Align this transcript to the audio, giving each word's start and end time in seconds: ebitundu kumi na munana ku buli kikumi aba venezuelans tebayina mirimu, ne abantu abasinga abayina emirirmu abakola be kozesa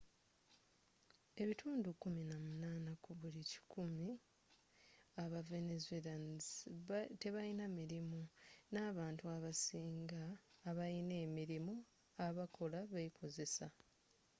ebitundu 1.41 1.89
kumi 2.01 2.21
na 2.29 2.37
munana 2.45 2.91
ku 3.03 3.11
buli 3.19 3.41
kikumi 3.51 4.07
aba 5.23 5.39
venezuelans 5.51 6.45
tebayina 7.21 7.65
mirimu, 7.77 8.21
ne 8.71 8.79
abantu 8.89 9.23
abasinga 9.35 10.21
abayina 10.69 11.15
emirirmu 11.25 11.75
abakola 12.27 12.79
be 12.91 13.01
kozesa 13.17 13.67